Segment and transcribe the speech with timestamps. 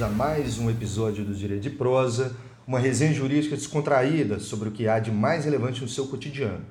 [0.00, 2.34] bem-vindos a mais um episódio do Direito de Prosa,
[2.66, 6.64] uma resenha jurídica descontraída sobre o que há de mais relevante no seu cotidiano.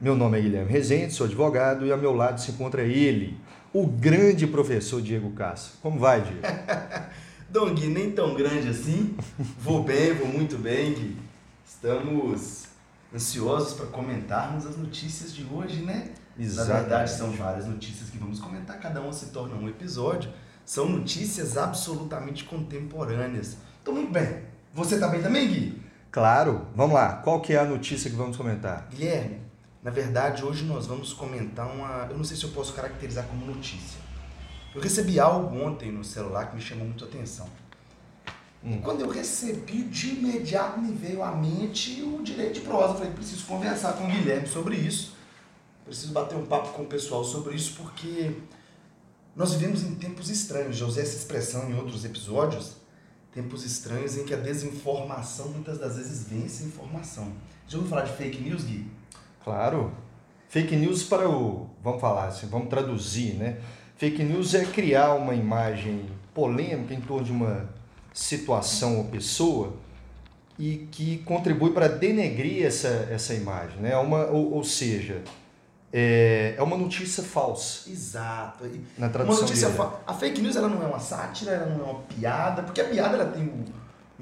[0.00, 3.38] Meu nome é Guilherme Rezende, sou advogado e ao meu lado se encontra ele,
[3.72, 5.78] o grande professor Diego Castro.
[5.80, 6.40] Como vai, Diego?
[7.48, 9.16] Dom Gui, nem tão grande assim.
[9.60, 11.16] Vou bem, vou muito bem, Gui.
[11.64, 12.64] Estamos
[13.14, 16.10] ansiosos para comentarmos as notícias de hoje, né?
[16.38, 16.72] Exatamente.
[16.72, 20.30] Na verdade, são várias notícias que vamos comentar, cada uma se torna um episódio.
[20.66, 23.56] São notícias absolutamente contemporâneas.
[23.78, 24.42] Estou muito bem.
[24.74, 25.82] Você está bem também, Gui?
[26.10, 26.66] Claro.
[26.74, 27.12] Vamos lá.
[27.22, 28.88] Qual que é a notícia que vamos comentar?
[28.90, 29.40] Guilherme,
[29.80, 32.08] na verdade, hoje nós vamos comentar uma.
[32.10, 34.00] Eu não sei se eu posso caracterizar como notícia.
[34.74, 37.46] Eu recebi algo ontem no celular que me chamou muito a atenção.
[38.64, 38.72] Hum.
[38.72, 42.94] E quando eu recebi, de imediato me veio à mente o direito de prosa.
[42.94, 45.14] Eu falei, preciso conversar com o Guilherme sobre isso.
[45.84, 48.34] Preciso bater um papo com o pessoal sobre isso, porque
[49.36, 50.76] nós vivemos em tempos estranhos.
[50.76, 52.76] Já usei essa expressão em outros episódios.
[53.32, 57.30] Tempos estranhos em que a desinformação muitas das vezes vence a informação.
[57.68, 58.86] Já ouviu falar de fake news, Gui?
[59.44, 59.92] Claro.
[60.48, 61.68] Fake news para o.
[61.84, 63.60] Vamos falar assim, vamos traduzir, né?
[63.98, 67.68] Fake news é criar uma imagem polêmica em torno de uma
[68.14, 69.76] situação ou pessoa
[70.58, 73.94] e que contribui para denegrir essa, essa imagem, né?
[73.98, 75.22] Uma, ou, ou seja,
[75.92, 78.64] é, é uma notícia falsa Exato.
[78.98, 79.90] Na Uma tradução notícia direta.
[79.90, 82.80] fa- A fake news ela não é uma sátira, ela não é uma piada, porque
[82.80, 83.64] a piada ela tem o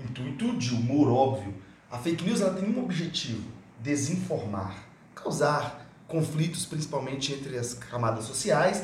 [0.01, 1.55] intuito de humor óbvio.
[1.91, 3.49] A fake news ela tem um objetivo:
[3.81, 4.75] desinformar,
[5.15, 8.83] causar conflitos, principalmente entre as camadas sociais.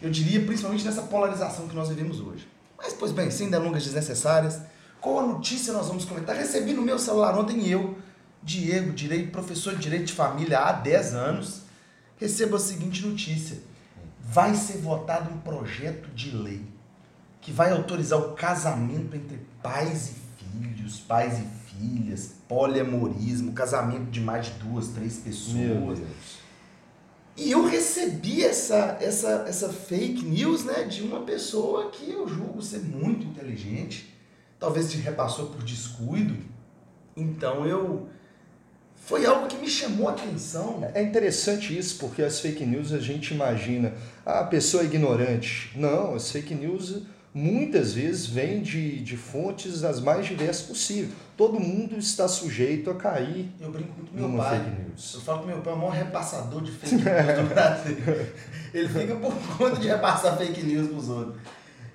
[0.00, 2.46] Eu diria principalmente nessa polarização que nós vivemos hoje.
[2.78, 4.60] Mas, pois bem, sem delongas desnecessárias,
[5.00, 6.36] qual a notícia nós vamos comentar?
[6.36, 7.96] Recebi no meu celular ontem eu,
[8.42, 11.62] Diego, direito, professor de direito de família há 10 anos,
[12.18, 13.58] recebo a seguinte notícia
[14.20, 16.62] vai ser votado um projeto de lei
[17.40, 24.20] que vai autorizar o casamento entre pais e filhos, pais e filhas, poliamorismo, casamento de
[24.20, 26.00] mais de duas, três pessoas.
[27.36, 32.62] E eu recebi essa, essa, essa fake news né, de uma pessoa que eu julgo
[32.62, 34.12] ser muito inteligente,
[34.58, 36.36] talvez se repassou por descuido.
[37.16, 38.08] Então eu.
[39.06, 40.86] Foi algo que me chamou a atenção.
[40.92, 43.94] É interessante isso, porque as fake news a gente imagina,
[44.24, 45.70] ah, a pessoa é ignorante.
[45.76, 47.02] Não, as fake news
[47.32, 51.12] muitas vezes vêm de, de fontes as mais diversas possíveis.
[51.36, 54.58] Todo mundo está sujeito a cair Eu brinco muito com meu pai.
[54.58, 55.14] fake news.
[55.14, 57.96] Eu falo que meu pai é o maior repassador de fake news do Brasil.
[58.74, 61.36] Ele fica por conta de repassar fake news pros outros.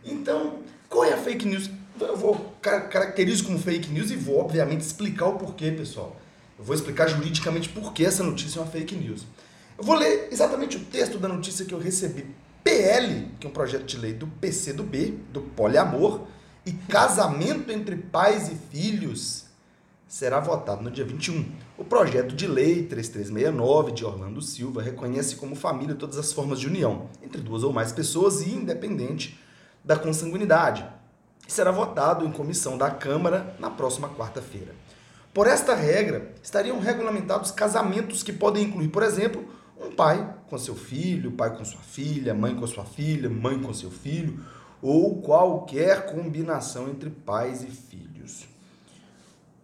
[0.05, 1.69] Então, qual é a fake news?
[1.99, 6.15] Eu vou car- caracterizo como fake news e vou, obviamente, explicar o porquê, pessoal.
[6.61, 9.25] Eu vou explicar juridicamente por que essa notícia é uma fake news.
[9.75, 12.27] Eu vou ler exatamente o texto da notícia que eu recebi.
[12.63, 16.21] PL, que é um projeto de lei do PCdoB, do poliamor,
[16.63, 19.45] e casamento entre pais e filhos
[20.07, 21.51] será votado no dia 21.
[21.79, 26.67] O projeto de lei 3369 de Orlando Silva reconhece como família todas as formas de
[26.67, 29.39] união entre duas ou mais pessoas e independente
[29.83, 30.85] da consanguinidade.
[31.47, 34.75] Será votado em comissão da Câmara na próxima quarta-feira.
[35.33, 39.45] Por esta regra, estariam regulamentados casamentos que podem incluir, por exemplo,
[39.79, 43.73] um pai com seu filho, pai com sua filha, mãe com sua filha, mãe com
[43.73, 44.43] seu filho,
[44.81, 48.45] ou qualquer combinação entre pais e filhos.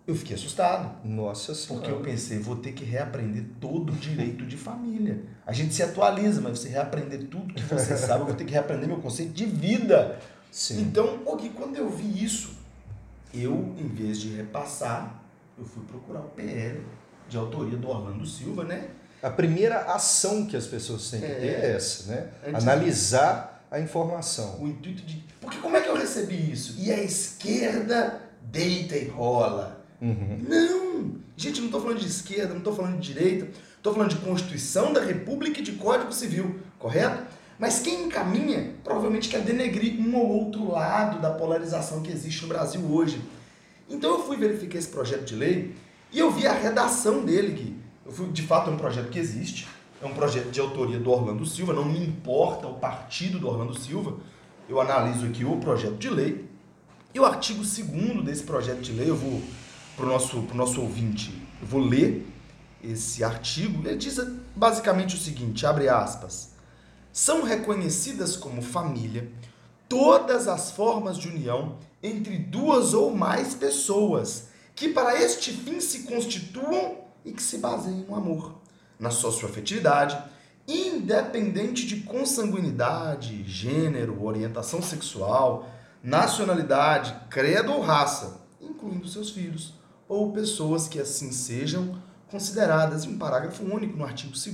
[0.08, 1.06] Eu fiquei assustado.
[1.06, 1.90] Nossa Porque Senhora.
[1.90, 5.22] eu pensei, vou ter que reaprender todo o direito de família.
[5.46, 8.54] A gente se atualiza, mas você reaprender tudo que você sabe, eu vou ter que
[8.54, 10.18] reaprender meu conceito de vida.
[10.50, 10.84] Sim.
[10.84, 12.52] Então, Gui, quando eu vi isso,
[13.34, 15.27] eu, em vez de repassar,
[15.58, 16.82] eu fui procurar o PL
[17.28, 18.90] de autoria do Orlando Silva, né?
[19.22, 21.36] A primeira ação que as pessoas têm que É.
[21.36, 22.30] ter é essa, né?
[22.54, 24.62] Analisar a informação.
[24.62, 25.24] O intuito de.
[25.42, 26.76] Porque como é que eu recebi isso?
[26.78, 29.84] E a esquerda deita e rola.
[30.02, 30.46] Uhum.
[30.48, 31.16] Não!
[31.36, 34.94] Gente, não estou falando de esquerda, não estou falando de direita, estou falando de Constituição
[34.94, 37.24] da República e de Código Civil, correto?
[37.60, 42.48] Mas quem encaminha provavelmente quer denegrir um ou outro lado da polarização que existe no
[42.50, 43.20] Brasil hoje.
[43.90, 45.76] Então eu fui verificar esse projeto de lei
[46.12, 49.68] e eu vi a redação dele, que fui, de fato é um projeto que existe,
[50.02, 53.78] é um projeto de autoria do Orlando Silva, não me importa o partido do Orlando
[53.78, 54.18] Silva,
[54.70, 56.48] eu analiso aqui o projeto de lei
[57.14, 59.42] e o artigo 2 desse projeto de lei, eu vou
[59.96, 62.28] para o nosso, pro nosso ouvinte, eu vou ler
[62.84, 64.20] esse artigo, ele diz
[64.56, 66.54] basicamente o seguinte, abre aspas,
[67.12, 69.32] são reconhecidas como família
[69.90, 76.04] todas as formas de união entre duas ou mais pessoas que para este fim se
[76.04, 78.62] constituam e que se baseiam no amor,
[79.00, 80.18] na socioafetividade,
[80.68, 85.70] independente de consanguinidade, gênero, orientação sexual,
[86.04, 89.74] nacionalidade, credo ou raça, incluindo seus filhos,
[90.08, 94.48] ou pessoas que assim sejam consideradas em um parágrafo único no artigo 2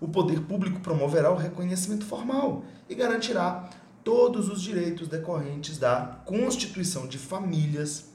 [0.00, 3.68] o poder público promoverá o reconhecimento formal e garantirá
[4.08, 8.06] todos os direitos decorrentes da constituição de famílias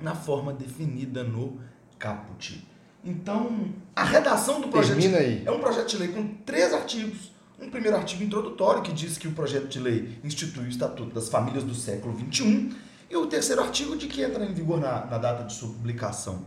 [0.00, 1.60] na forma definida no
[1.96, 2.66] caput.
[3.04, 5.44] Então, a redação do projeto Termina aí.
[5.46, 7.30] é um projeto de lei com três artigos.
[7.56, 11.28] Um primeiro artigo introdutório que diz que o projeto de lei institui o Estatuto das
[11.28, 12.74] Famílias do século XXI
[13.08, 16.46] e o terceiro artigo de que entra em vigor na, na data de sua publicação.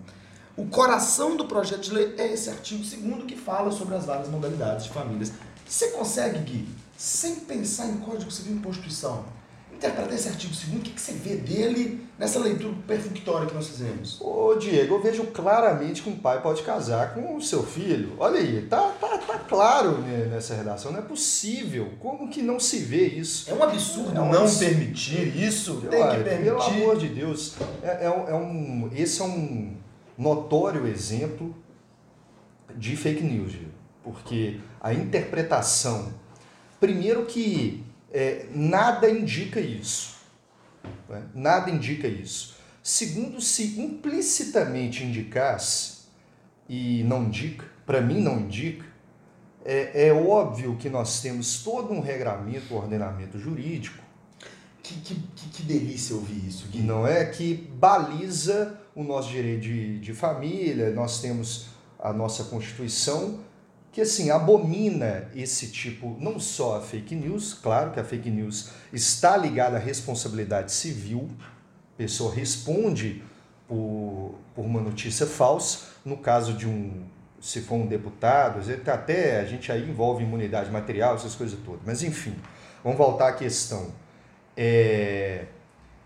[0.58, 4.28] O coração do projeto de lei é esse artigo segundo que fala sobre as várias
[4.28, 5.32] modalidades de famílias.
[5.66, 6.68] Você consegue, Gui,
[7.01, 9.25] sem pensar em Código Civil e Constituição,
[9.74, 13.68] interpretar esse artigo segundo, o que, que você vê dele nessa leitura perfunctória que nós
[13.69, 14.21] fizemos?
[14.21, 18.13] Ô Diego, eu vejo claramente que um pai pode casar com o seu filho.
[18.19, 20.92] Olha aí, tá, tá, tá claro né, nessa redação.
[20.92, 21.94] Não é possível.
[22.00, 23.50] Como que não se vê isso?
[23.50, 24.69] É um absurdo É um não absurdo.
[24.69, 25.77] permitir isso.
[25.81, 26.44] Tem que acho, permitir.
[26.44, 27.56] Pelo amor de Deus.
[27.81, 29.75] É, é um, é um- esse é um
[30.15, 31.56] notório exemplo
[32.77, 33.71] de fake news, Diego.
[34.04, 36.13] porque a interpretação,
[36.81, 40.18] primeiro que é, nada indica isso.
[41.07, 41.24] né?
[41.33, 42.56] Nada indica isso.
[42.83, 46.01] Segundo, se implicitamente indicasse,
[46.68, 48.86] e não indica, para mim não indica,
[49.63, 54.01] é, é óbvio que nós temos todo um regramento, um ordenamento jurídico,
[54.81, 55.16] Que, que,
[55.54, 56.80] que, delícia ouvir isso, Gui.
[56.80, 61.68] não é que baliza o nosso direito de, de família, nós temos
[62.00, 63.39] a nossa Constituição,
[63.92, 68.70] que assim abomina esse tipo, não só a fake news, claro que a fake news
[68.94, 71.30] está ligada à responsabilidade civil,
[71.94, 73.22] a pessoa responde
[73.68, 77.04] por, por uma notícia falsa, no caso de um,
[77.42, 82.02] se for um deputado, até a gente aí envolve imunidade material, essas coisas todas, mas
[82.02, 82.36] enfim,
[82.84, 83.92] vamos voltar à questão.
[84.56, 85.46] É,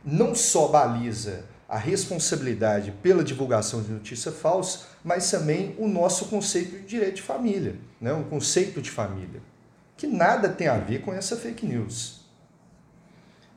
[0.03, 6.79] não só baliza a responsabilidade pela divulgação de notícia falsa, mas também o nosso conceito
[6.79, 8.13] de direito de família, né?
[8.13, 9.41] o conceito de família,
[9.97, 12.21] que nada tem a ver com essa fake news.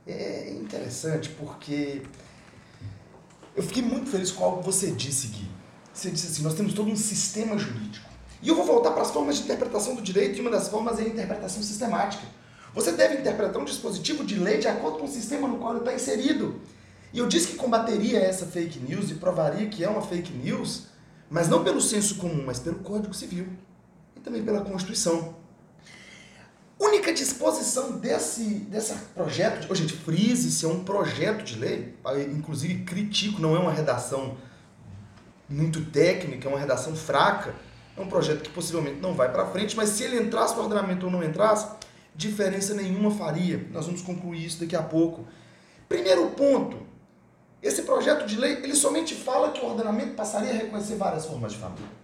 [0.06, 2.02] É interessante porque
[3.54, 5.50] eu fiquei muito feliz com algo que você disse, Gui.
[5.92, 8.08] Você disse assim, nós temos todo um sistema jurídico.
[8.40, 10.98] E eu vou voltar para as formas de interpretação do direito, e uma das formas
[10.98, 12.22] é a interpretação sistemática.
[12.72, 15.80] Você deve interpretar um dispositivo de lei de acordo com o sistema no qual ele
[15.80, 16.60] está inserido.
[17.12, 20.88] E eu disse que combateria essa fake news e provaria que é uma fake news,
[21.30, 23.46] mas não pelo senso comum, mas pelo Código Civil
[24.16, 25.36] e também pela Constituição.
[26.78, 31.94] Única disposição desse, desse projeto, de, oh, gente, frise se é um projeto de lei,
[32.32, 34.36] inclusive critico, não é uma redação
[35.48, 37.54] muito técnica, é uma redação fraca,
[37.96, 41.06] é um projeto que possivelmente não vai para frente, mas se ele entrasse no ordenamento
[41.06, 41.66] ou não entrasse,
[42.14, 43.66] diferença nenhuma faria.
[43.72, 45.26] Nós vamos concluir isso daqui a pouco.
[45.88, 46.76] Primeiro ponto,
[47.62, 51.52] esse projeto de lei, ele somente fala que o ordenamento passaria a reconhecer várias formas
[51.52, 51.98] de família.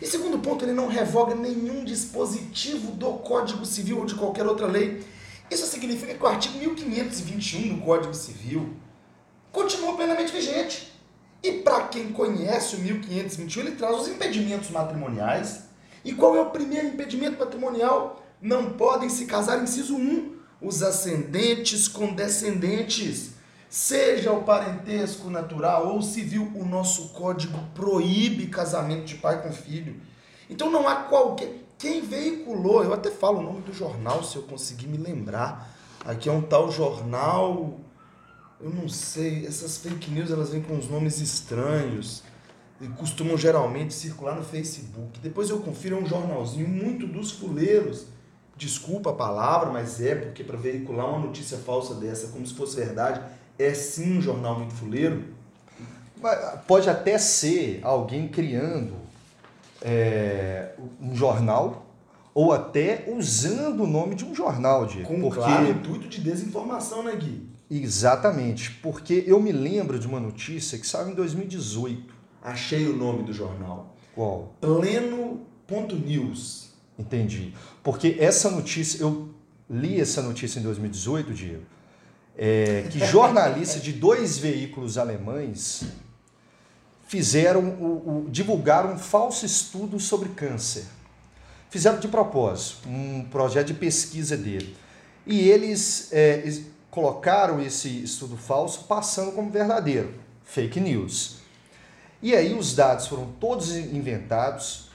[0.00, 4.66] E segundo ponto, ele não revoga nenhum dispositivo do Código Civil ou de qualquer outra
[4.66, 5.04] lei.
[5.50, 8.74] Isso significa que o artigo 1521 do Código Civil
[9.50, 10.92] continua plenamente vigente.
[11.42, 15.64] E para quem conhece o 1521, ele traz os impedimentos matrimoniais.
[16.04, 18.22] E qual é o primeiro impedimento matrimonial?
[18.40, 23.35] Não podem se casar, inciso 1, os ascendentes com descendentes.
[23.68, 30.00] Seja o parentesco natural ou civil, o nosso código proíbe casamento de pai com filho.
[30.48, 31.64] Então não há qualquer.
[31.78, 35.74] Quem veiculou, eu até falo o nome do jornal se eu conseguir me lembrar.
[36.04, 37.80] Aqui é um tal jornal.
[38.60, 42.22] Eu não sei, essas fake news elas vêm com uns nomes estranhos
[42.80, 45.18] e costumam geralmente circular no Facebook.
[45.20, 48.06] Depois eu confiro, é um jornalzinho muito dos fuleiros.
[48.56, 52.76] Desculpa a palavra, mas é porque para veicular uma notícia falsa dessa como se fosse
[52.76, 53.20] verdade,
[53.58, 55.24] é sim um jornal muito fuleiro.
[56.66, 58.94] Pode até ser alguém criando
[59.82, 61.86] é, um jornal
[62.34, 65.08] ou até usando o nome de um jornal, Diego.
[65.08, 67.48] Com porque claro intuito de desinformação, né, Gui?
[67.70, 72.14] Exatamente, porque eu me lembro de uma notícia que saiu em 2018.
[72.42, 73.96] Achei o nome do jornal.
[74.14, 74.54] Qual?
[74.60, 76.26] Pleno.news.
[76.98, 77.52] Entendi.
[77.82, 79.30] Porque essa notícia, eu
[79.68, 81.64] li essa notícia em 2018, Diego,
[82.38, 85.84] é, que jornalistas de dois veículos alemães
[87.08, 90.84] fizeram o, o- divulgaram um falso estudo sobre câncer.
[91.70, 94.76] Fizeram de propósito, um projeto de pesquisa dele.
[95.26, 100.14] E eles é, colocaram esse estudo falso passando como verdadeiro,
[100.44, 101.36] fake news.
[102.22, 104.85] E aí os dados foram todos inventados,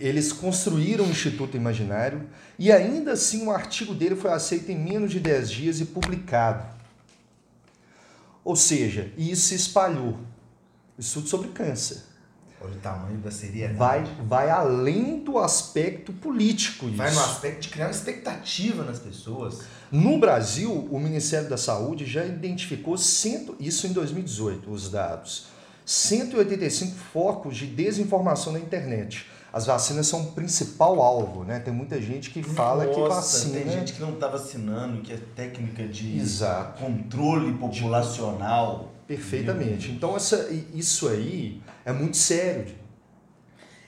[0.00, 2.28] eles construíram um instituto imaginário
[2.58, 6.66] e ainda assim um artigo dele foi aceito em menos de 10 dias e publicado.
[8.42, 10.18] Ou seja, isso se espalhou.
[10.98, 12.02] Estudo sobre câncer.
[12.62, 13.78] Olha o tamanho da seriedade.
[13.78, 16.86] Vai, vai além do aspecto político.
[16.88, 16.96] Isso.
[16.96, 19.60] Vai no aspecto de criar uma expectativa nas pessoas.
[19.90, 25.46] No Brasil, o Ministério da Saúde já identificou, cento, isso em 2018, os dados,
[25.86, 29.26] 185 focos de desinformação na internet.
[29.52, 31.58] As vacinas são o principal alvo, né?
[31.58, 33.60] Tem muita gente que fala Nossa, que vacina.
[33.60, 36.80] Tem gente que não está vacinando, que é técnica de Exato.
[36.82, 38.92] controle populacional.
[39.08, 39.90] Perfeitamente.
[39.90, 42.72] Então, essa, isso aí é muito sério.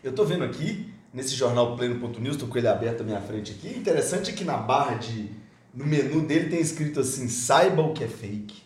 [0.02, 3.68] Eu tô vendo aqui, nesse jornal Pleno.news, tô com ele aberto à minha frente aqui.
[3.78, 5.30] Interessante é que na barra de.
[5.72, 8.62] No menu dele tem escrito assim: saiba o que é fake.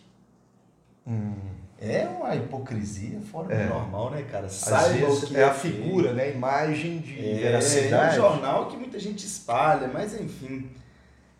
[1.05, 1.56] Hum.
[1.79, 3.65] É uma hipocrisia fora É.
[3.67, 4.49] do normal, né, cara?
[4.49, 5.75] Saiba o que é a fake.
[5.77, 6.23] figura, né?
[6.23, 8.15] A imagem de É, é um veracidade.
[8.15, 10.69] jornal que muita gente espalha, mas enfim.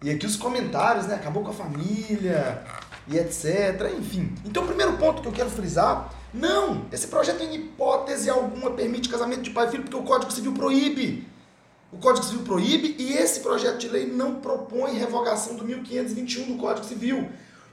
[0.03, 1.15] E aqui os comentários, né?
[1.15, 2.61] Acabou com a família
[3.07, 3.91] e etc.
[3.97, 4.31] Enfim.
[4.45, 9.09] Então, o primeiro ponto que eu quero frisar: não, esse projeto em hipótese alguma permite
[9.09, 11.27] casamento de pai e filho porque o Código Civil proíbe.
[11.91, 16.57] O Código Civil proíbe e esse projeto de lei não propõe revogação do 1521 do
[16.61, 17.27] Código Civil.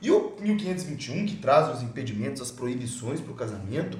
[0.05, 3.99] E o 1521, que traz os impedimentos, as proibições para o casamento,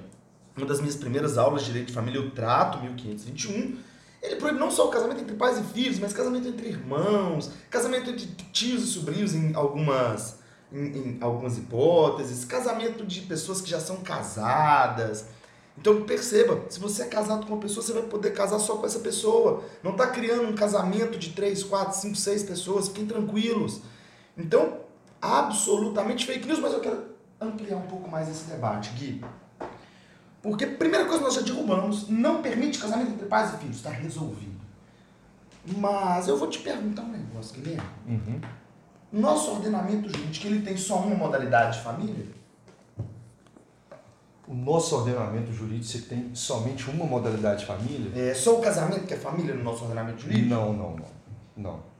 [0.55, 3.79] uma das minhas primeiras aulas de direito de família eu trato 1521.
[4.21, 8.11] Ele proíbe não só o casamento entre pais e filhos, mas casamento entre irmãos, casamento
[8.11, 13.81] entre tios e sobrinhos em algumas, em, em algumas hipóteses, casamento de pessoas que já
[13.81, 15.25] são casadas.
[15.79, 18.85] Então perceba, se você é casado com uma pessoa, você vai poder casar só com
[18.85, 19.65] essa pessoa.
[19.83, 23.81] Não está criando um casamento de 3, 4, 5, 6 pessoas, fiquem tranquilos.
[24.37, 24.84] Então,
[25.25, 27.03] absolutamente fake news, mas eu quero
[27.41, 29.25] ampliar um pouco mais esse debate, Gui.
[30.43, 34.61] Porque, primeira coisa, nós já derrubamos, não permite casamento entre pais e filhos, está resolvido.
[35.79, 37.89] Mas eu vou te perguntar um negócio, Guilherme.
[38.07, 38.41] Uhum.
[39.11, 42.27] Nosso ordenamento jurídico, ele tem só uma modalidade de família?
[44.47, 48.13] O nosso ordenamento jurídico você tem somente uma modalidade de família?
[48.15, 50.51] É só o casamento que é família no nosso ordenamento jurídico?
[50.51, 51.07] Não, não, não.
[51.57, 51.94] não.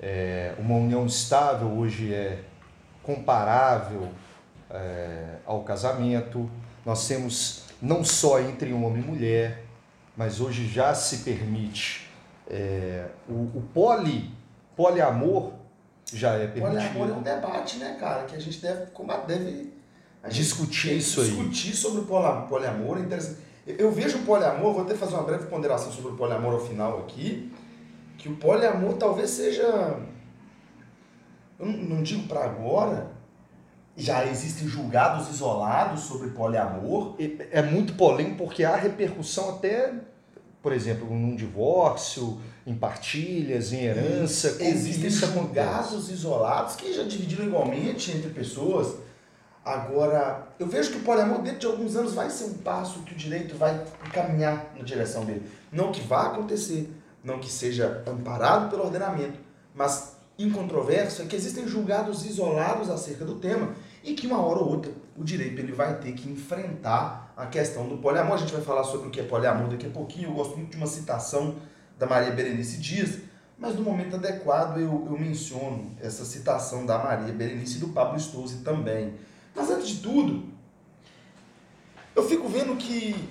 [0.00, 2.42] É, uma união estável hoje é
[3.02, 4.08] comparável
[4.70, 6.50] é, ao casamento.
[6.84, 9.64] Nós temos não só entre homem e mulher,
[10.16, 12.08] mas hoje já se permite
[12.48, 14.30] é, o, o poli,
[14.76, 15.52] poliamor
[16.12, 16.92] já é permitido.
[16.92, 18.24] Poliamor é um debate, né, cara?
[18.24, 19.70] Que a gente deve combater, deve
[20.28, 21.28] Discutir isso aí.
[21.28, 23.38] Discutir sobre o poliamor é interessante.
[23.66, 26.98] Eu vejo o poliamor, vou até fazer uma breve ponderação sobre o poliamor ao final
[27.00, 27.52] aqui,
[28.20, 29.98] que o poliamor talvez seja.
[31.58, 33.12] Eu não, digo para agora,
[33.96, 37.16] já existem julgados isolados sobre poliamor.
[37.50, 39.94] É muito polêmico porque há repercussão até,
[40.62, 44.52] por exemplo, num divórcio, em partilhas, em herança.
[44.52, 48.96] como Existem julgados isolados que já dividiram igualmente entre pessoas.
[49.64, 53.12] Agora, eu vejo que o poliamor dentro de alguns anos vai ser um passo que
[53.12, 55.42] o direito vai caminhar na direção dele.
[55.70, 56.90] Não que vá acontecer,
[57.22, 59.38] não que seja amparado pelo ordenamento,
[59.74, 64.70] mas incontroverso é que existem julgados isolados acerca do tema e que uma hora ou
[64.70, 68.34] outra o direito ele vai ter que enfrentar a questão do poliamor.
[68.34, 70.30] A gente vai falar sobre o que é poliamor daqui a pouquinho.
[70.30, 71.56] Eu gosto muito de uma citação
[71.98, 73.18] da Maria Berenice Dias,
[73.58, 78.18] mas no momento adequado eu, eu menciono essa citação da Maria Berenice e do Pablo
[78.18, 79.14] Stouze também.
[79.54, 80.44] Mas antes de tudo,
[82.16, 83.28] eu fico vendo que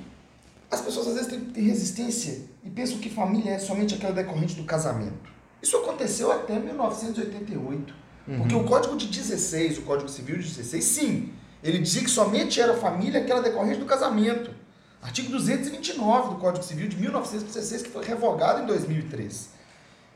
[0.69, 4.55] as pessoas às vezes têm, têm resistência e pensam que família é somente aquela decorrente
[4.55, 5.29] do casamento.
[5.61, 7.93] Isso aconteceu até 1988.
[8.37, 12.61] Porque o Código de 16, o Código Civil de 16, sim, ele dizia que somente
[12.61, 14.51] era família aquela decorrente do casamento.
[15.01, 19.49] Artigo 229 do Código Civil de 1916, que foi revogado em 2003.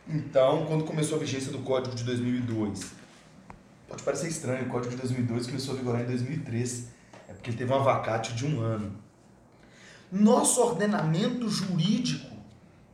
[0.08, 2.92] Então, quando começou a vigência do Código de 2002,
[3.88, 6.88] pode parecer estranho, o Código de 2002 começou a vigorar em 2003,
[7.30, 8.94] é porque teve uma vacatio de um ano.
[10.12, 12.33] Nosso ordenamento jurídico,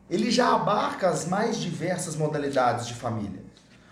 [0.10, 3.44] ele já abarca as mais diversas modalidades de família.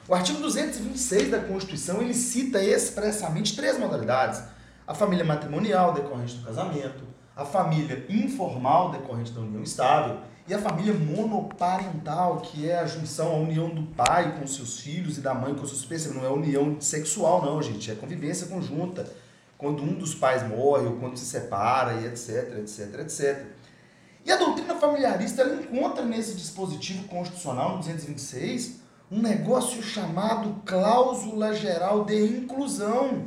[0.07, 4.41] O artigo 226 da Constituição, ele cita expressamente três modalidades.
[4.87, 7.03] A família matrimonial, decorrente do casamento,
[7.35, 13.33] a família informal, decorrente da união estável, e a família monoparental, que é a junção,
[13.33, 16.15] a união do pai com seus filhos e da mãe com seus filhos.
[16.15, 19.05] Não é união sexual, não, gente, é convivência conjunta.
[19.57, 23.45] Quando um dos pais morre ou quando se separa e etc, etc, etc.
[24.27, 31.53] E a doutrina familiarista ela encontra nesse dispositivo constitucional, no 226, um negócio chamado cláusula
[31.53, 33.25] geral de inclusão.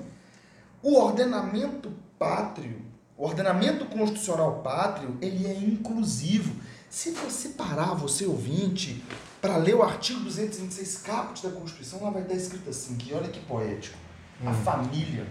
[0.83, 2.83] O ordenamento pátrio,
[3.17, 6.55] o ordenamento constitucional pátrio, ele é inclusivo.
[6.91, 9.03] Se você parar, você ouvinte,
[9.41, 13.29] para ler o artigo 226 caput da Constituição, lá vai estar escrito assim, que olha
[13.29, 13.97] que poético.
[14.45, 15.27] A família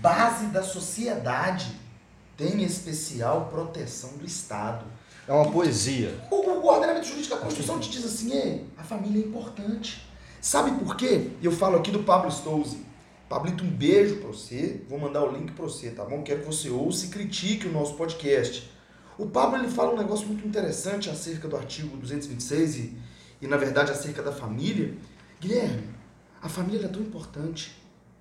[0.00, 1.85] base da sociedade,
[2.36, 4.84] tem especial proteção do Estado.
[5.26, 6.14] É uma poesia.
[6.30, 10.06] O, o ordenamento jurídico, a Constituição te diz assim, Ei, a família é importante.
[10.40, 11.30] Sabe por quê?
[11.42, 12.84] Eu falo aqui do Pablo Stouze.
[13.28, 14.84] Pablito, um beijo pra você.
[14.88, 16.22] Vou mandar o link pra você, tá bom?
[16.22, 18.70] Quero que você ouça e critique o nosso podcast.
[19.18, 22.96] O Pablo ele fala um negócio muito interessante acerca do artigo 226 e,
[23.42, 24.94] e na verdade, acerca da família.
[25.40, 25.88] Guilherme,
[26.40, 27.74] a família é tão importante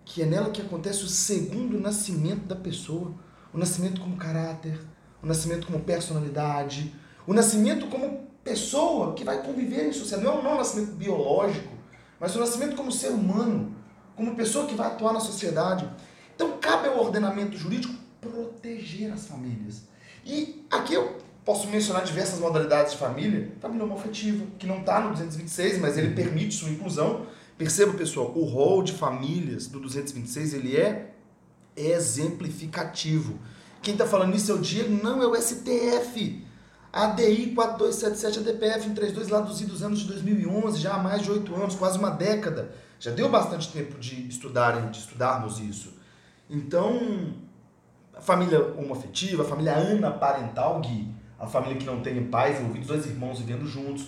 [0.03, 3.13] que é nela que acontece o segundo nascimento da pessoa.
[3.55, 4.77] O nascimento como caráter,
[5.24, 6.93] o nascimento como personalidade,
[7.25, 10.25] o nascimento como pessoa que vai conviver em sociedade.
[10.25, 11.74] Não, não é um nascimento biológico,
[12.19, 13.74] mas o nascimento como ser humano,
[14.13, 15.89] como pessoa que vai atuar na sociedade.
[16.35, 19.83] Então, cabe ao ordenamento jurídico proteger as famílias.
[20.25, 23.53] E aqui eu posso mencionar diversas modalidades de família.
[23.62, 27.25] Família homoafetiva, que não está no 226, mas ele permite sua inclusão.
[27.57, 31.14] Perceba, pessoal, o rol de famílias do 226 ele é
[31.75, 33.39] exemplificativo.
[33.82, 36.44] Quem está falando isso é o Diego, não é o STF.
[36.91, 41.53] ADI 4277 ADPF em 32 lá dos anos de 2011, já há mais de oito
[41.53, 42.74] anos, quase uma década.
[43.00, 45.94] Já deu bastante tempo de estudarem, de estudarmos isso.
[46.50, 47.34] Então,
[48.15, 53.05] a família homoafetiva, a família anaparental, Gui, a família que não tem pais envolvidos, dois
[53.05, 54.05] irmãos vivendo juntos,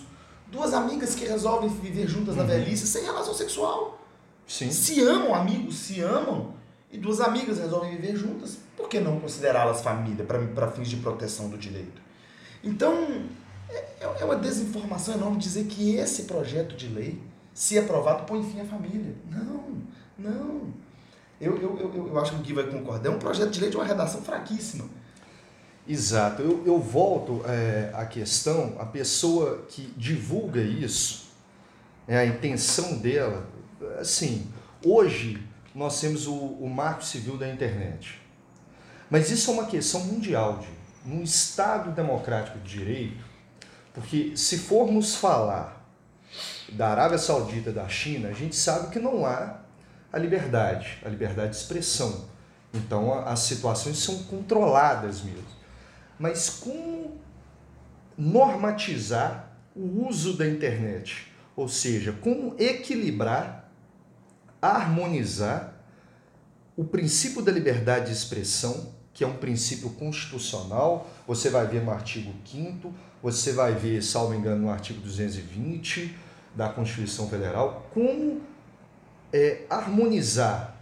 [0.50, 2.48] duas amigas que resolvem viver juntas na uhum.
[2.48, 4.00] velhice sem relação sexual.
[4.46, 4.70] Sim.
[4.70, 6.54] Se amam, amigos se amam,
[6.90, 11.50] e duas amigas resolvem viver juntas, por que não considerá-las família para fins de proteção
[11.50, 12.00] do direito?
[12.64, 13.24] Então,
[13.68, 13.84] é,
[14.20, 17.20] é uma desinformação enorme dizer que esse projeto de lei,
[17.52, 19.14] se aprovado, põe fim à família.
[19.30, 19.82] Não,
[20.18, 20.62] não.
[21.40, 23.10] Eu, eu, eu, eu acho que o Gui vai concordar.
[23.10, 24.86] É um projeto de lei de uma redação fraquíssima.
[25.86, 26.42] Exato.
[26.42, 31.28] Eu, eu volto é, à questão, a pessoa que divulga isso,
[32.06, 33.46] é, a intenção dela,
[33.98, 34.46] assim,
[34.84, 35.47] hoje
[35.78, 38.20] nós temos o, o marco civil da internet.
[39.08, 40.68] Mas isso é uma questão mundial, de
[41.08, 43.24] num Estado democrático de direito,
[43.94, 45.88] porque se formos falar
[46.72, 49.60] da Arábia Saudita, da China, a gente sabe que não há
[50.12, 52.28] a liberdade, a liberdade de expressão.
[52.74, 55.46] Então as situações são controladas mesmo.
[56.18, 57.20] Mas como
[58.16, 61.32] normatizar o uso da internet?
[61.54, 63.67] Ou seja, como equilibrar,
[64.60, 65.74] harmonizar
[66.76, 71.90] o princípio da liberdade de expressão, que é um princípio constitucional, você vai ver no
[71.90, 72.92] artigo 5
[73.22, 76.16] você vai ver, salvo engano, no artigo 220
[76.54, 78.40] da Constituição Federal, como
[79.32, 80.76] é, harmonizar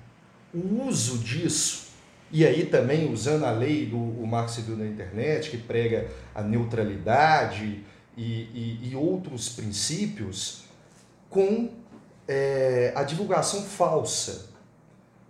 [0.54, 1.86] o uso disso,
[2.30, 7.84] e aí também usando a lei do Marco Civil da Internet, que prega a neutralidade
[8.16, 10.64] e, e, e outros princípios,
[11.30, 11.70] com
[12.28, 14.46] é, a divulgação falsa,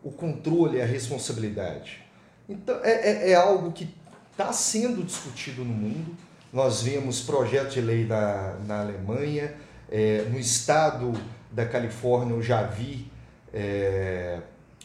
[0.03, 2.05] o controle a responsabilidade.
[2.49, 3.93] Então, é, é, é algo que
[4.33, 6.17] está sendo discutido no mundo.
[6.53, 9.55] Nós vemos projetos de lei na, na Alemanha,
[9.91, 11.13] é, no estado
[11.51, 13.11] da Califórnia eu já vi
[13.53, 14.41] é,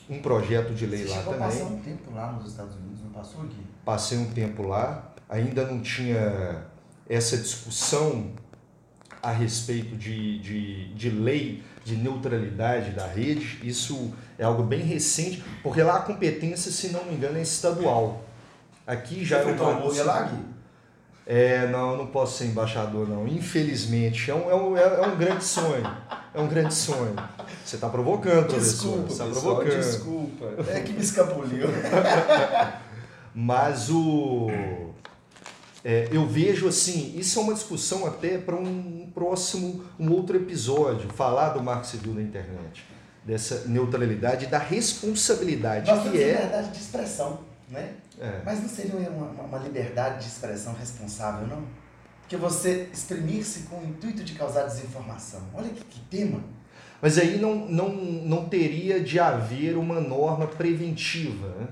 [0.10, 1.40] um projeto de lei Você lá também.
[1.40, 3.66] Você passou um tempo lá nos Estados Unidos, não passou aqui?
[3.86, 6.66] Passei um tempo lá, ainda não tinha
[7.10, 8.32] essa discussão
[9.22, 13.60] a respeito de, de, de lei de neutralidade da rede.
[13.64, 18.24] Isso é algo bem recente, porque lá a competência, se não me engano, é estadual.
[18.86, 20.52] Aqui já Você é um lá, Gui?
[21.26, 23.28] É, não, não posso ser embaixador, não.
[23.28, 24.30] Infelizmente.
[24.30, 25.84] É um, é um, é um grande sonho.
[26.34, 27.16] É um grande sonho.
[27.64, 29.04] Você está provocando, professor.
[29.04, 29.78] Desculpa, Você está provocando.
[29.78, 30.46] Desculpa.
[30.68, 31.68] É que me escapuliu.
[33.34, 34.50] Mas o.
[35.84, 41.10] É, eu vejo assim, isso é uma discussão até para um próximo, um outro episódio,
[41.10, 42.84] falar do marco civil da internet,
[43.24, 46.34] dessa neutralidade e da responsabilidade Nós que é.
[46.34, 47.94] liberdade de expressão, né?
[48.20, 48.42] É.
[48.46, 51.64] Mas não seria uma, uma liberdade de expressão responsável, não?
[52.22, 55.42] Porque você exprimir-se com o intuito de causar desinformação.
[55.54, 56.42] Olha que, que tema.
[57.02, 61.68] Mas aí não, não, não teria de haver uma norma preventiva, né?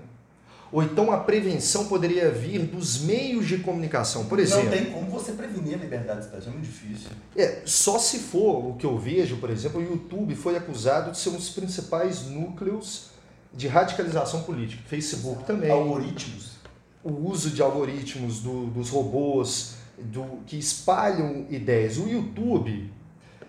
[0.71, 4.65] Ou então a prevenção poderia vir dos meios de comunicação, por exemplo.
[4.65, 7.09] Não tem como você prevenir a liberdade de expressão, é muito difícil.
[7.35, 11.17] É, só se for o que eu vejo, por exemplo, o YouTube foi acusado de
[11.17, 13.09] ser um dos principais núcleos
[13.51, 14.83] de radicalização política.
[14.85, 15.71] Facebook também.
[15.71, 16.59] Algoritmos.
[17.03, 21.97] O uso de algoritmos do, dos robôs do, que espalham ideias.
[21.97, 22.91] O YouTube,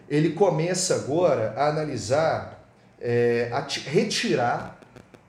[0.08, 2.66] ele começa agora a analisar,
[2.98, 4.80] é, a retirar,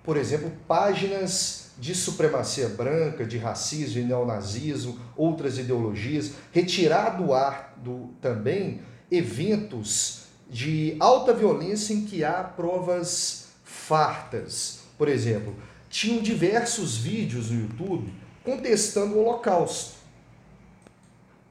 [0.04, 7.74] por exemplo, páginas de supremacia branca, de racismo, de neonazismo, outras ideologias, retirar do ar
[7.78, 14.82] do, também eventos de alta violência em que há provas fartas.
[14.96, 15.56] Por exemplo,
[15.90, 18.14] tinham diversos vídeos no YouTube
[18.46, 19.96] contestando o Holocausto,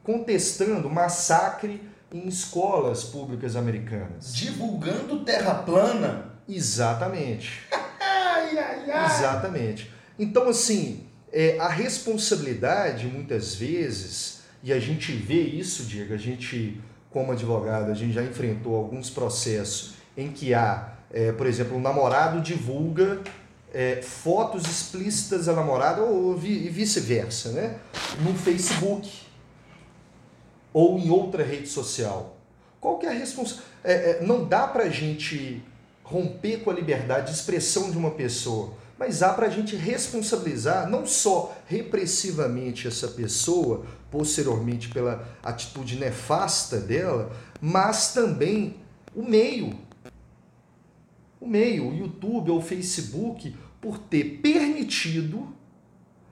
[0.04, 4.32] contestando o massacre em escolas públicas americanas.
[4.32, 6.34] Divulgando terra plana.
[6.48, 7.66] Exatamente.
[8.00, 9.06] ai, ai, ai.
[9.06, 9.99] Exatamente.
[10.20, 16.78] Então, assim, é, a responsabilidade, muitas vezes, e a gente vê isso, Diego, a gente,
[17.10, 21.80] como advogado, a gente já enfrentou alguns processos em que há, é, por exemplo, um
[21.80, 23.22] namorado divulga
[23.72, 27.78] é, fotos explícitas da namorada ou vi, vice-versa, né?
[28.22, 29.10] No Facebook
[30.70, 32.36] ou em outra rede social.
[32.78, 33.70] Qual que é a responsabilidade?
[33.82, 35.62] É, é, não dá para a gente
[36.04, 40.86] romper com a liberdade de expressão de uma pessoa, mas há para a gente responsabilizar
[40.86, 48.76] não só repressivamente essa pessoa, posteriormente pela atitude nefasta dela, mas também
[49.16, 49.72] o meio.
[51.40, 55.48] O meio, o YouTube ou o Facebook, por ter permitido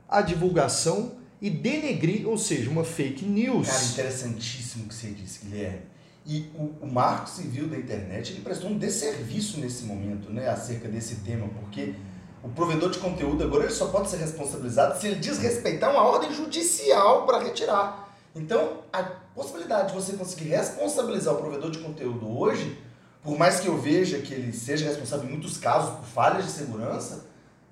[0.07, 3.67] a divulgação e denegrir, ou seja, uma fake news.
[3.67, 5.81] Cara, interessantíssimo o que você disse, Guilherme.
[6.27, 10.87] E o, o Marco Civil da Internet ele prestou um desserviço nesse momento, né, acerca
[10.87, 11.95] desse tema, porque
[12.43, 16.33] o provedor de conteúdo agora ele só pode ser responsabilizado se ele desrespeitar uma ordem
[16.33, 18.09] judicial para retirar.
[18.35, 19.03] Então, a
[19.35, 22.79] possibilidade de você conseguir responsabilizar o provedor de conteúdo hoje,
[23.23, 26.53] por mais que eu veja que ele seja responsável em muitos casos por falhas de
[26.53, 27.27] segurança,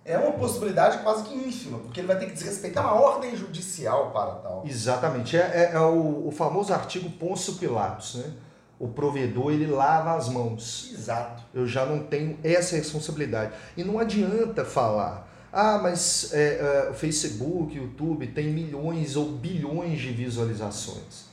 [0.05, 4.11] é uma possibilidade quase que ínfima, porque ele vai ter que desrespeitar uma ordem judicial
[4.13, 4.63] para tal.
[4.65, 5.37] Exatamente.
[5.37, 8.33] É, é, é o, o, famoso artigo Pôncio Pilatos, né?
[8.79, 10.91] O provedor, ele lava as mãos.
[10.93, 11.43] Exato.
[11.55, 13.53] Eu já não tenho essa responsabilidade.
[13.77, 19.33] E não adianta falar, ah, mas é, é, o Facebook, o YouTube tem milhões ou
[19.33, 21.25] bilhões de visualizações.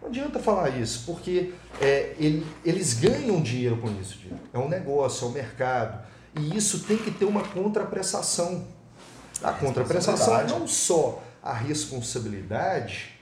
[0.00, 4.18] Não adianta falar isso, porque é, ele, eles ganham dinheiro com isso.
[4.52, 6.06] É um negócio, é um mercado.
[6.38, 8.64] E isso tem que ter uma contraprestação.
[9.42, 13.17] A contraprestação não só a responsabilidade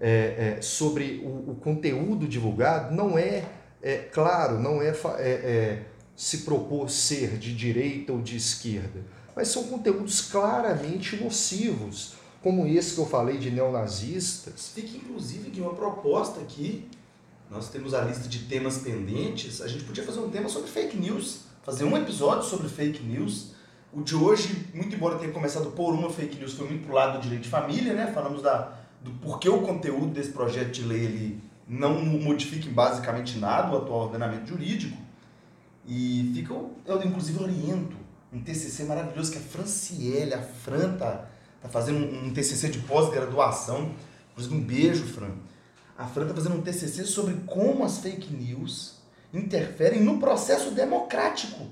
[0.00, 3.44] é, é, sobre o, o, conteúdo divulgado, não é,
[3.82, 5.82] é claro, não é, é, é
[6.14, 9.04] se propor ser de direita ou de esquerda,
[9.34, 14.70] mas são conteúdos claramente nocivos, como esse que eu falei de neonazistas.
[14.74, 16.88] Fica inclusive de uma proposta aqui,
[17.50, 20.96] nós temos a lista de temas pendentes, a gente podia fazer um tema sobre fake
[20.96, 23.50] news fazer um episódio sobre fake news.
[23.92, 27.18] O de hoje, muito embora tenha começado por uma fake news, foi muito pro lado
[27.18, 28.06] do direito de família, né?
[28.14, 28.72] Falamos da,
[29.06, 33.78] do porquê o conteúdo desse projeto de lei ele não modifica em basicamente nada o
[33.78, 34.96] atual ordenamento jurídico.
[35.86, 36.52] E fica,
[36.84, 37.96] eu inclusive oriento
[38.32, 41.26] um TCC maravilhoso que a Franciele, a Fran tá,
[41.62, 43.92] tá fazendo um, um TCC de pós-graduação.
[44.32, 45.30] Inclusive um beijo, Fran.
[45.96, 48.96] A Fran tá fazendo um TCC sobre como as fake news
[49.32, 51.68] interferem no processo democrático.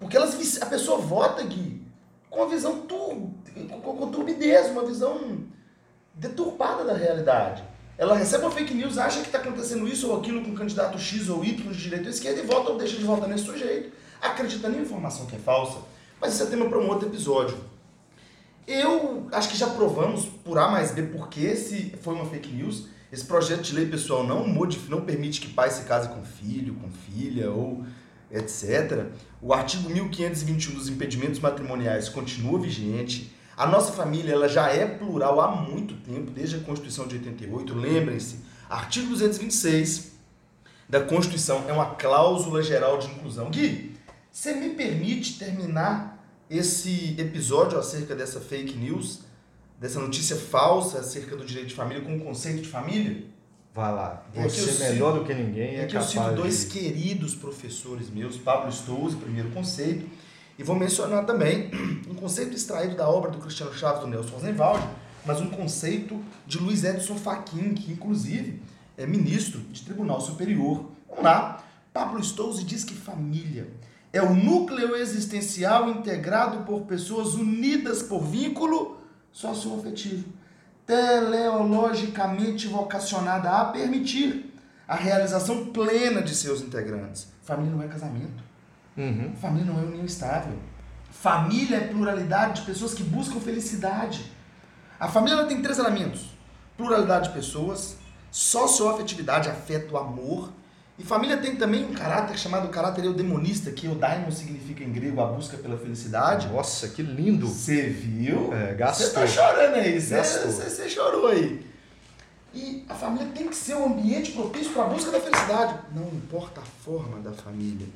[0.00, 1.86] Porque elas, a pessoa vota, Gui,
[2.28, 5.46] com uma visão tur, com, com turbidez, uma visão
[6.16, 7.62] deturpada da realidade.
[7.98, 10.98] Ela recebe uma fake news, acha que está acontecendo isso ou aquilo com o candidato
[10.98, 13.92] X ou Y de direita ou esquerda e vota ou deixa de votar nesse sujeito,
[14.20, 15.78] acreditando em informação que é falsa.
[16.20, 17.56] Mas isso é tema para um outro episódio.
[18.66, 22.88] Eu acho que já provamos por A mais B porque se foi uma fake news.
[23.12, 26.74] Esse projeto de lei, pessoal, não, modifica, não permite que pai se case com filho,
[26.74, 27.84] com filha ou
[28.30, 29.06] etc.
[29.40, 33.32] O artigo 1521 dos impedimentos matrimoniais continua vigente.
[33.56, 37.74] A nossa família ela já é plural há muito tempo, desde a Constituição de 88.
[37.74, 40.12] Lembrem-se, artigo 226
[40.88, 43.50] da Constituição é uma cláusula geral de inclusão.
[43.50, 43.96] Gui,
[44.30, 49.26] você me permite terminar esse episódio acerca dessa fake news
[49.78, 53.24] dessa notícia falsa acerca do direito de família com o conceito de família?
[53.74, 54.26] Vai lá.
[54.34, 56.66] Você é melhor cito, do que ninguém é, é que capaz eu cito dois de...
[56.66, 60.06] queridos professores meus, Pablo Stouze, primeiro conceito,
[60.58, 61.70] e vou mencionar também
[62.08, 64.86] um conceito extraído da obra do Cristiano Chaves do Nelson Rosenwald,
[65.24, 68.62] mas um conceito de Luiz Edson Fachin, que inclusive
[68.96, 70.90] é ministro de Tribunal Superior.
[71.08, 71.62] Vamos lá.
[71.92, 73.68] Pablo Stouze diz que família
[74.12, 78.98] é o núcleo existencial integrado por pessoas unidas por vínculo
[79.32, 80.24] socioafetivo,
[80.86, 84.54] teleologicamente vocacionada a permitir
[84.88, 87.28] a realização plena de seus integrantes.
[87.42, 88.45] Família não é casamento.
[88.96, 89.34] Uhum.
[89.40, 90.56] Família não é união estável.
[91.10, 94.32] Família é pluralidade de pessoas que buscam felicidade.
[94.98, 96.30] A família tem três elementos:
[96.76, 97.96] pluralidade de pessoas,
[98.30, 100.50] socioafetividade, afeto, amor
[100.98, 105.26] e família tem também um caráter chamado caráter eudemonista, que eudaimon significa em grego a
[105.26, 106.48] busca pela felicidade.
[106.48, 107.46] Nossa, que lindo!
[107.46, 108.52] Você viu?
[108.54, 109.06] É, gastou.
[109.06, 111.66] Você tá chorando aí, você chorou aí.
[112.54, 115.78] E a família tem que ser um ambiente propício para a busca da felicidade.
[115.94, 117.86] Não importa a forma da família.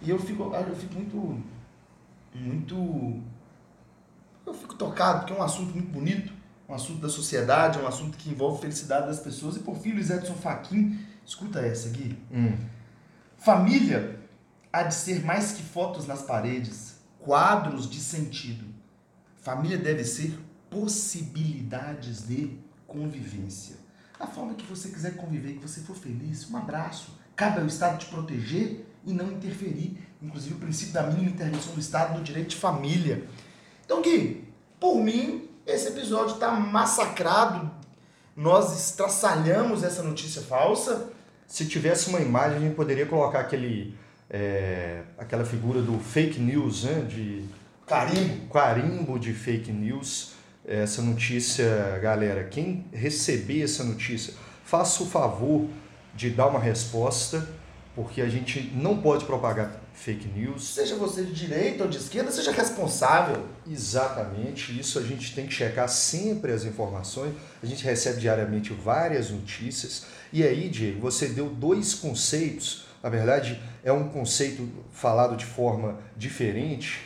[0.00, 1.42] E eu fico, eu fico muito,
[2.34, 3.22] muito
[4.48, 6.32] eu fico tocado, porque é um assunto muito bonito,
[6.68, 9.56] um assunto da sociedade, é um assunto que envolve a felicidade das pessoas.
[9.56, 12.18] E por fim, Luiz Edson Fachin, escuta essa aqui.
[12.32, 12.56] Hum.
[13.36, 14.18] Família
[14.72, 18.66] há de ser mais que fotos nas paredes, quadros de sentido.
[19.36, 20.38] Família deve ser
[20.70, 23.76] possibilidades de convivência.
[24.18, 27.16] Da forma que você quiser conviver, que você for feliz, um abraço.
[27.36, 29.98] Cabe ao Estado te proteger e não interferir.
[30.22, 33.24] Inclusive o princípio da mínima intervenção do Estado no direito de família.
[33.84, 34.44] Então, Gui,
[34.80, 37.70] por mim, esse episódio está massacrado.
[38.36, 41.10] Nós estraçalhamos essa notícia falsa.
[41.46, 43.94] Se tivesse uma imagem, a gente poderia colocar aquele,
[44.28, 47.00] é, aquela figura do fake news, né?
[47.08, 47.44] De
[47.86, 48.52] Carimbo.
[48.52, 50.32] carimbo de fake news.
[50.66, 54.34] Essa notícia, galera, quem receber essa notícia,
[54.64, 55.66] faça o favor
[56.14, 57.48] de dar uma resposta,
[57.98, 60.72] porque a gente não pode propagar fake news.
[60.72, 63.44] Seja você de direita ou de esquerda, seja responsável.
[63.68, 67.34] Exatamente, isso a gente tem que checar sempre as informações.
[67.60, 70.04] A gente recebe diariamente várias notícias.
[70.32, 72.84] E aí, Diego, você deu dois conceitos.
[73.02, 77.00] Na verdade, é um conceito falado de forma diferente.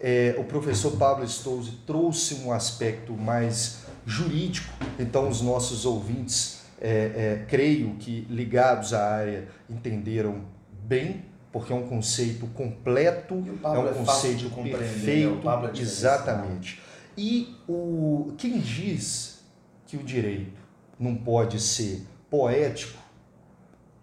[0.00, 6.88] É, o professor Pablo Stolze trouxe um aspecto mais jurídico, então os nossos ouvintes, é,
[6.88, 10.44] é, creio que ligados à área, entenderam
[10.84, 14.70] bem porque é um conceito completo, é um é conceito né?
[14.70, 15.80] perfeito, é diferenciado.
[15.80, 16.80] exatamente.
[17.18, 19.40] E o quem diz
[19.86, 20.60] que o direito
[20.98, 22.98] não pode ser poético,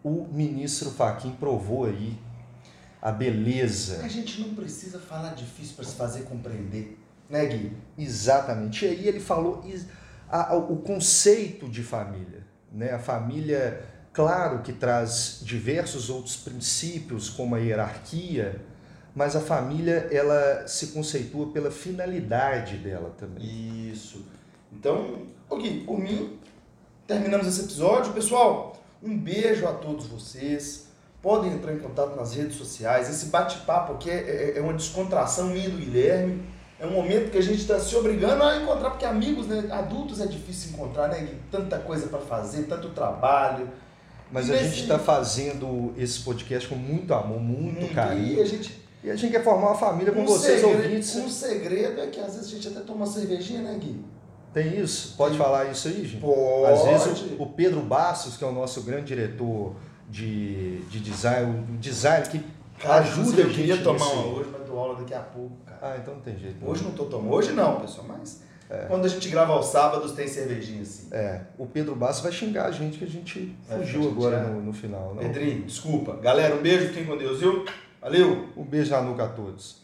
[0.03, 2.17] o ministro Fachin provou aí
[3.01, 4.03] a beleza.
[4.03, 7.71] A gente não precisa falar difícil para se fazer compreender, né, Gui?
[7.97, 8.85] Exatamente.
[8.85, 9.63] E aí ele falou
[10.29, 12.36] a- a- o conceito de família.
[12.77, 12.91] Né?
[12.91, 13.81] A família,
[14.13, 18.61] claro que traz diversos outros princípios, como a hierarquia,
[19.15, 23.43] mas a família ela se conceitua pela finalidade dela também.
[23.91, 24.23] Isso.
[24.71, 26.37] Então, Gui, por mim,
[27.07, 28.13] terminamos esse episódio.
[28.13, 30.85] Pessoal, um beijo a todos vocês.
[31.19, 33.09] Podem entrar em contato nas redes sociais.
[33.09, 36.43] Esse bate-papo aqui é, é- é uma descontração minha do Guilherme.
[36.79, 40.21] É um momento que a gente está se obrigando a encontrar, porque amigos, né, adultos
[40.21, 41.27] é difícil encontrar, né?
[41.51, 43.67] Tanta coisa para fazer, tanto trabalho.
[44.31, 48.37] Mas E a nesse- gente está fazendo esse podcast com muito amor, muito Muito, carinho.
[48.37, 51.15] E a gente E a gente quer formar uma família com um vocês, segredo, ouvintes.
[51.15, 54.03] Um segredo é que às vezes a gente até toma uma cervejinha, né, Gui?
[54.53, 55.15] Tem isso?
[55.15, 55.45] Pode Tem.
[55.45, 56.19] falar isso aí, gente?
[56.21, 56.73] Pode.
[56.73, 59.75] Às vezes o, o Pedro Bastos, que é o nosso grande diretor
[60.09, 62.43] de, de design, o design que
[62.79, 63.55] Cara, ajuda a eu gente.
[63.55, 65.55] queria tomar uma hoje, mas dou aula daqui a pouco.
[65.81, 66.67] Ah, então não tem jeito.
[66.67, 67.33] Hoje não tô tomando.
[67.33, 68.41] Hoje não, pessoal, mas
[68.87, 71.07] quando a gente grava aos sábados tem cervejinha assim.
[71.11, 74.55] É, o Pedro Bastos vai xingar a gente que a gente fugiu ficar agora chateado.
[74.55, 75.15] no, no final.
[75.15, 75.23] Não.
[75.23, 76.17] Pedrinho, desculpa.
[76.17, 77.63] Galera, um beijo, fiquem com Deus, viu?
[78.01, 78.49] Valeu!
[78.57, 79.81] Um beijo na nuca a todos.